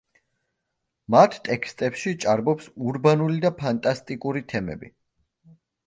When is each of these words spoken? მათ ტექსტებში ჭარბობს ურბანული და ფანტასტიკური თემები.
მათ 1.15 1.37
ტექსტებში 1.49 2.15
ჭარბობს 2.25 2.73
ურბანული 2.89 3.41
და 3.47 3.55
ფანტასტიკური 3.63 4.47
თემები. 4.53 4.95